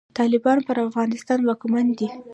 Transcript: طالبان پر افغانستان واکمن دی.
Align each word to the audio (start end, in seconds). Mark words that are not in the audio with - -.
طالبان 0.17 0.57
پر 0.65 0.77
افغانستان 0.87 1.39
واکمن 1.47 1.85
دی. 1.97 2.07